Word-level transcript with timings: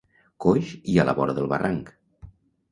Coix 0.45 0.71
i 0.95 0.97
a 1.03 1.05
la 1.11 1.15
vora 1.21 1.37
del 1.41 1.53
barranc. 1.55 1.95